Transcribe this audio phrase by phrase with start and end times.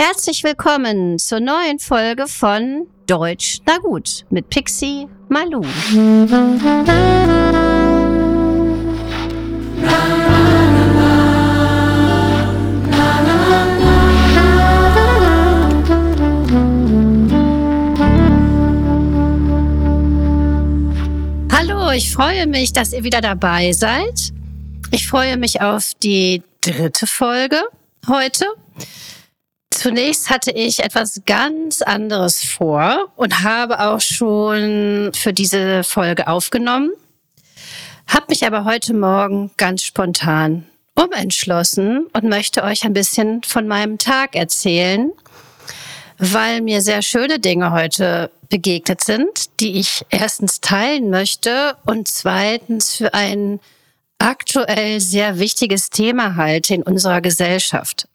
[0.00, 5.60] Herzlich willkommen zur neuen Folge von Deutsch na gut mit Pixie Malu.
[21.50, 24.32] Hallo, ich freue mich, dass ihr wieder dabei seid.
[24.92, 27.60] Ich freue mich auf die dritte Folge
[28.06, 28.46] heute.
[29.78, 36.90] Zunächst hatte ich etwas ganz anderes vor und habe auch schon für diese Folge aufgenommen,
[38.08, 43.98] habe mich aber heute Morgen ganz spontan umentschlossen und möchte euch ein bisschen von meinem
[43.98, 45.12] Tag erzählen,
[46.18, 52.96] weil mir sehr schöne Dinge heute begegnet sind, die ich erstens teilen möchte und zweitens
[52.96, 53.60] für ein
[54.18, 58.07] aktuell sehr wichtiges Thema halte in unserer Gesellschaft.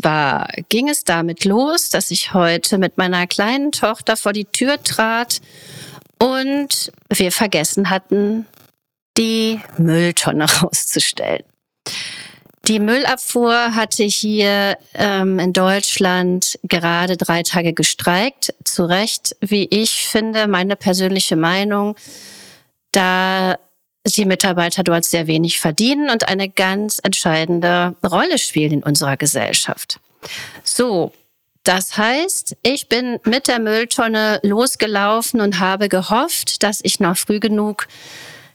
[0.00, 4.82] Zwar ging es damit los, dass ich heute mit meiner kleinen Tochter vor die Tür
[4.82, 5.40] trat
[6.18, 8.46] und wir vergessen hatten,
[9.16, 11.44] die Mülltonne rauszustellen.
[12.66, 18.54] Die Müllabfuhr hatte hier ähm, in Deutschland gerade drei Tage gestreikt.
[18.64, 21.96] Zu Recht, wie ich finde, meine persönliche Meinung,
[22.92, 23.56] da
[24.12, 30.00] die Mitarbeiter dort sehr wenig verdienen und eine ganz entscheidende Rolle spielen in unserer Gesellschaft.
[30.64, 31.12] So,
[31.64, 37.38] das heißt, ich bin mit der Mülltonne losgelaufen und habe gehofft, dass ich noch früh
[37.38, 37.86] genug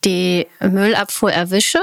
[0.03, 1.79] die Müllabfuhr erwische.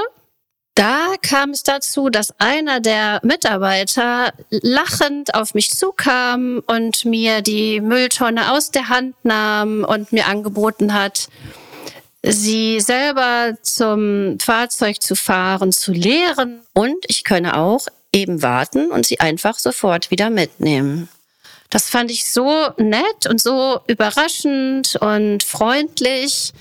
[0.75, 7.79] Da kam es dazu, dass einer der Mitarbeiter lachend auf mich zukam und mir die
[7.79, 11.29] Mülltonne aus der Hand nahm und mir angeboten hat,
[12.23, 19.05] sie selber zum Fahrzeug zu fahren, zu leeren und ich könne auch eben warten und
[19.05, 21.09] sie einfach sofort wieder mitnehmen.
[21.69, 26.53] Das fand ich so nett und so überraschend und freundlich,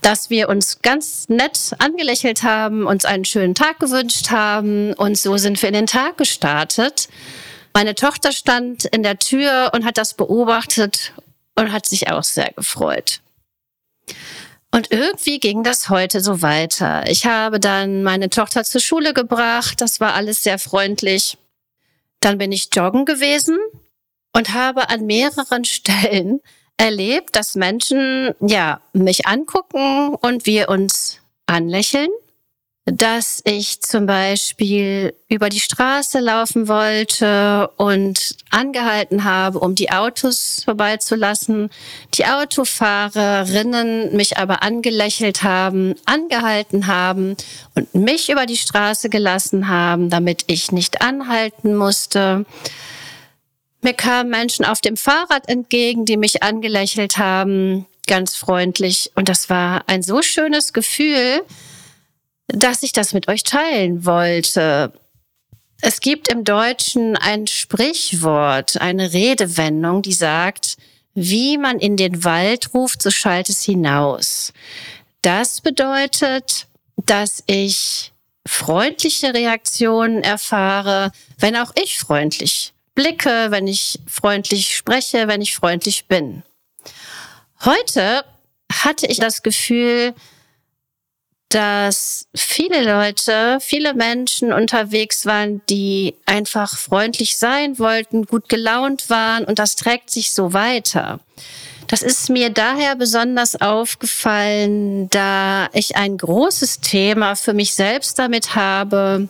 [0.00, 5.36] dass wir uns ganz nett angelächelt haben, uns einen schönen Tag gewünscht haben und so
[5.36, 7.08] sind wir in den Tag gestartet.
[7.74, 11.12] Meine Tochter stand in der Tür und hat das beobachtet
[11.56, 13.20] und hat sich auch sehr gefreut.
[14.74, 17.08] Und irgendwie ging das heute so weiter.
[17.08, 19.80] Ich habe dann meine Tochter zur Schule gebracht.
[19.80, 21.38] Das war alles sehr freundlich.
[22.18, 23.56] Dann bin ich joggen gewesen
[24.32, 26.40] und habe an mehreren Stellen
[26.76, 32.10] erlebt, dass Menschen, ja, mich angucken und wir uns anlächeln
[32.86, 40.62] dass ich zum Beispiel über die Straße laufen wollte und angehalten habe, um die Autos
[40.64, 41.70] vorbeizulassen.
[42.12, 47.36] Die Autofahrerinnen mich aber angelächelt haben, angehalten haben
[47.74, 52.44] und mich über die Straße gelassen haben, damit ich nicht anhalten musste.
[53.80, 59.10] Mir kamen Menschen auf dem Fahrrad entgegen, die mich angelächelt haben, ganz freundlich.
[59.14, 61.42] Und das war ein so schönes Gefühl,
[62.48, 64.92] dass ich das mit euch teilen wollte.
[65.80, 70.76] Es gibt im Deutschen ein Sprichwort, eine Redewendung, die sagt,
[71.14, 74.52] wie man in den Wald ruft, so schallt es hinaus.
[75.22, 76.66] Das bedeutet,
[76.96, 78.12] dass ich
[78.46, 86.06] freundliche Reaktionen erfahre, wenn auch ich freundlich blicke, wenn ich freundlich spreche, wenn ich freundlich
[86.06, 86.42] bin.
[87.64, 88.24] Heute
[88.70, 90.14] hatte ich das Gefühl,
[91.54, 99.44] dass viele Leute, viele Menschen unterwegs waren, die einfach freundlich sein wollten, gut gelaunt waren
[99.44, 101.20] und das trägt sich so weiter.
[101.86, 108.56] Das ist mir daher besonders aufgefallen, da ich ein großes Thema für mich selbst damit
[108.56, 109.28] habe,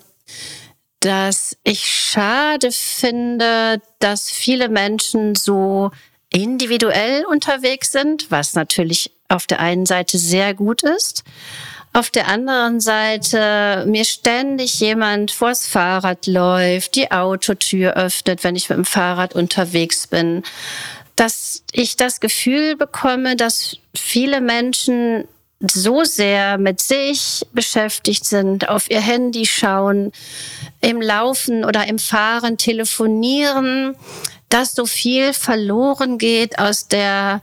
[1.00, 5.90] dass ich schade finde, dass viele Menschen so
[6.32, 11.22] individuell unterwegs sind, was natürlich auf der einen Seite sehr gut ist
[11.94, 18.68] auf der anderen Seite mir ständig jemand vors Fahrrad läuft, die Autotür öffnet, wenn ich
[18.68, 20.42] mit dem Fahrrad unterwegs bin,
[21.14, 25.28] dass ich das Gefühl bekomme, dass viele Menschen
[25.60, 30.10] so sehr mit sich beschäftigt sind, auf ihr Handy schauen,
[30.80, 33.94] im Laufen oder im Fahren telefonieren,
[34.48, 37.40] dass so viel verloren geht aus der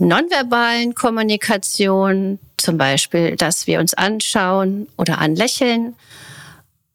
[0.00, 5.94] nonverbalen Kommunikation, zum Beispiel, dass wir uns anschauen oder anlächeln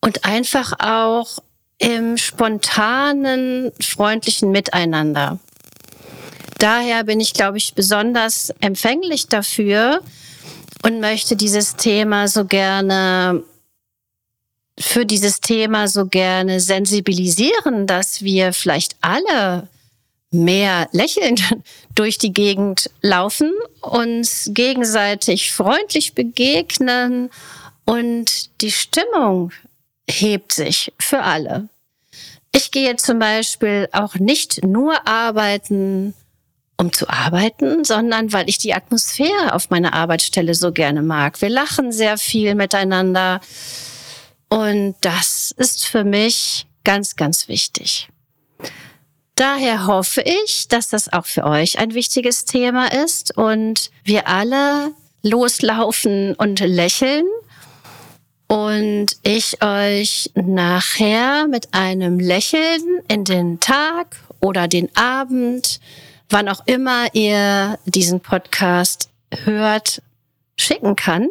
[0.01, 1.39] und einfach auch
[1.77, 5.39] im spontanen, freundlichen Miteinander.
[6.59, 10.01] Daher bin ich, glaube ich, besonders empfänglich dafür
[10.83, 13.43] und möchte dieses Thema so gerne
[14.79, 19.67] für dieses Thema so gerne sensibilisieren, dass wir vielleicht alle
[20.33, 21.41] mehr lächelnd
[21.95, 23.51] durch die Gegend laufen,
[23.81, 27.29] uns gegenseitig freundlich begegnen
[27.85, 29.51] und die Stimmung
[30.09, 31.69] hebt sich für alle.
[32.55, 36.13] Ich gehe zum Beispiel auch nicht nur arbeiten,
[36.77, 41.41] um zu arbeiten, sondern weil ich die Atmosphäre auf meiner Arbeitsstelle so gerne mag.
[41.41, 43.41] Wir lachen sehr viel miteinander
[44.49, 48.09] und das ist für mich ganz, ganz wichtig.
[49.35, 54.91] Daher hoffe ich, dass das auch für euch ein wichtiges Thema ist und wir alle
[55.23, 57.25] loslaufen und lächeln
[58.47, 65.79] und ich euch nachher mit einem Lächeln in den Tag oder den Abend,
[66.29, 69.09] wann auch immer ihr diesen Podcast
[69.45, 70.03] hört,
[70.59, 71.29] schicken kann.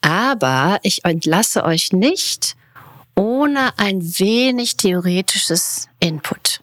[0.00, 2.56] Aber ich entlasse euch nicht
[3.14, 6.59] ohne ein wenig theoretisches Input.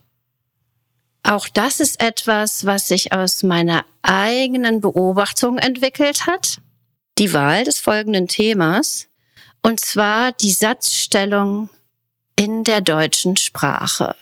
[1.29, 6.61] Auch das ist etwas, was sich aus meiner eigenen Beobachtung entwickelt hat.
[7.17, 9.09] Die Wahl des folgenden Themas,
[9.61, 11.69] und zwar die Satzstellung
[12.37, 14.15] in der deutschen Sprache.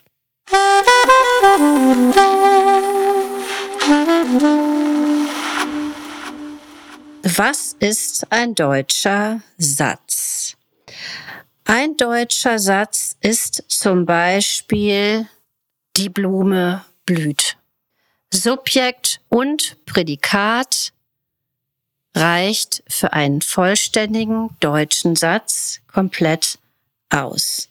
[7.22, 10.58] Was ist ein deutscher Satz?
[11.66, 15.28] Ein deutscher Satz ist zum Beispiel
[15.98, 17.58] die Blume blüht.
[18.34, 20.94] Subjekt und Prädikat
[22.16, 26.60] reicht für einen vollständigen deutschen Satz komplett
[27.10, 27.70] aus.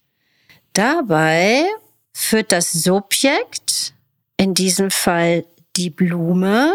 [0.72, 1.64] Dabei
[2.12, 3.94] führt das Subjekt,
[4.36, 5.44] in diesem Fall
[5.76, 6.74] die Blume,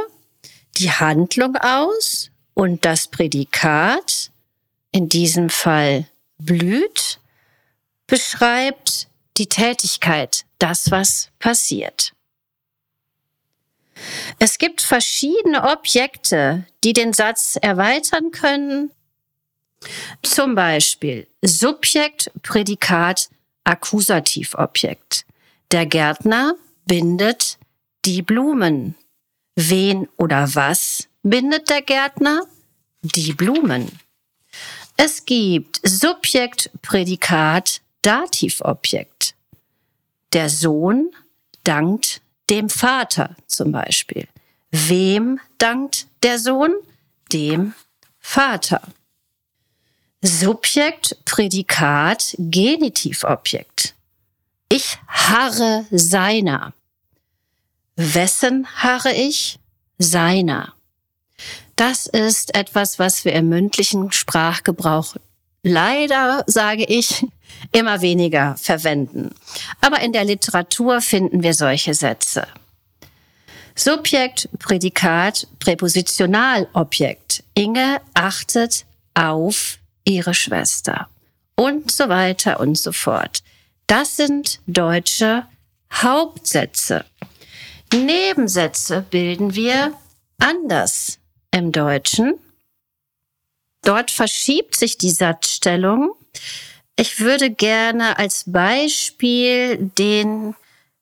[0.78, 4.32] die Handlung aus und das Prädikat,
[4.92, 6.08] in diesem Fall
[6.38, 7.20] blüht,
[8.08, 9.08] beschreibt
[9.38, 12.14] die Tätigkeit, das, was passiert.
[14.40, 18.92] Es gibt verschiedene Objekte, die den Satz erweitern können.
[20.22, 23.30] Zum Beispiel Subjekt, Prädikat,
[23.64, 25.26] Akkusativobjekt.
[25.72, 26.56] Der Gärtner
[26.86, 27.58] bindet
[28.06, 28.96] die Blumen.
[29.56, 32.44] Wen oder was bindet der Gärtner?
[33.02, 33.92] Die Blumen.
[34.98, 39.36] Es gibt Subjekt, Prädikat, Dativobjekt.
[40.34, 41.12] Der Sohn
[41.64, 44.28] dankt dem Vater zum Beispiel.
[44.72, 46.74] Wem dankt der Sohn?
[47.32, 47.74] Dem
[48.20, 48.82] Vater.
[50.22, 53.96] Subjekt, Prädikat, Genitivobjekt.
[54.68, 56.74] Ich harre seiner.
[57.96, 59.60] Wessen harre ich?
[59.98, 60.74] Seiner.
[61.76, 65.16] Das ist etwas, was wir im mündlichen Sprachgebrauch
[65.70, 67.26] leider, sage ich,
[67.72, 69.34] immer weniger verwenden.
[69.82, 72.48] Aber in der Literatur finden wir solche Sätze.
[73.76, 77.44] Subjekt, Prädikat, Präpositionalobjekt.
[77.54, 81.08] Inge achtet auf ihre Schwester.
[81.56, 83.42] Und so weiter und so fort.
[83.88, 85.46] Das sind deutsche
[85.92, 87.06] Hauptsätze.
[87.94, 89.94] Nebensätze bilden wir
[90.40, 91.20] anders
[91.52, 92.36] im Deutschen.
[93.84, 96.14] Dort verschiebt sich die Satzstellung.
[96.96, 100.56] Ich würde gerne als Beispiel den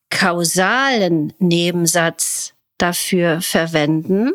[0.10, 4.32] kausalen Nebensatz dafür verwenden.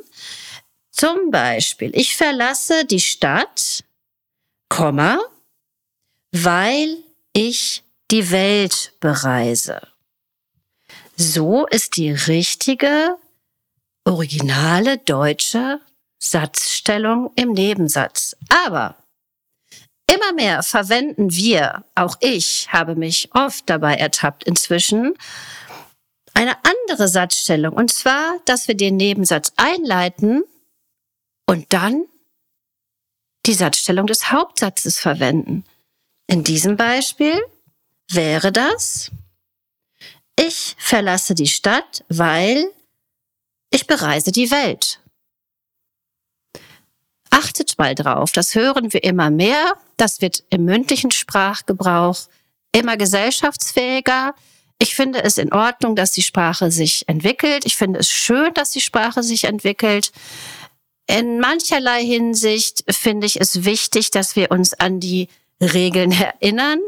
[0.91, 3.85] Zum Beispiel, ich verlasse die Stadt,
[4.69, 5.19] Komma,
[6.33, 6.99] weil
[7.33, 9.81] ich die Welt bereise.
[11.17, 13.17] So ist die richtige,
[14.05, 15.81] originale deutsche
[16.23, 18.37] Satzstellung im Nebensatz.
[18.49, 18.97] Aber
[20.07, 25.15] immer mehr verwenden wir, auch ich habe mich oft dabei ertappt inzwischen,
[26.35, 27.75] eine andere Satzstellung.
[27.75, 30.45] Und zwar, dass wir den Nebensatz einleiten
[31.47, 32.07] und dann
[33.45, 35.65] die Satzstellung des Hauptsatzes verwenden.
[36.29, 37.43] In diesem Beispiel
[38.09, 39.11] wäre das,
[40.39, 42.71] ich verlasse die Stadt, weil
[43.71, 45.02] ich bereise die Welt.
[47.43, 52.29] Achtet mal drauf, das hören wir immer mehr, das wird im mündlichen Sprachgebrauch
[52.71, 54.35] immer gesellschaftsfähiger.
[54.79, 57.67] Ich finde es in Ordnung, dass die Sprache sich entwickelt.
[57.67, 60.13] Ich finde es schön, dass die Sprache sich entwickelt.
[61.09, 65.29] In mancherlei Hinsicht finde ich es wichtig, dass wir uns an die
[65.61, 66.79] Regeln erinnern.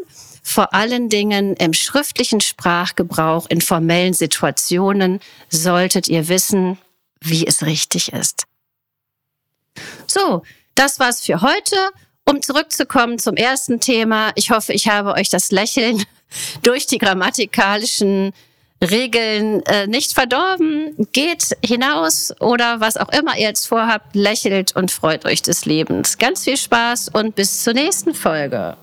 [0.42, 5.18] Vor allen Dingen im schriftlichen Sprachgebrauch, in formellen Situationen
[5.50, 6.78] solltet ihr wissen,
[7.20, 8.44] wie es richtig ist.
[10.06, 10.42] So,
[10.74, 11.76] das war's für heute
[12.26, 16.02] Um zurückzukommen zum ersten Thema, ich hoffe, ich habe euch das Lächeln
[16.62, 18.32] durch die grammatikalischen
[18.82, 20.94] Regeln äh, nicht verdorben.
[21.12, 26.18] Geht hinaus oder was auch immer ihr jetzt vorhabt, lächelt und freut euch des Lebens.
[26.18, 28.76] Ganz viel Spaß und bis zur nächsten Folge.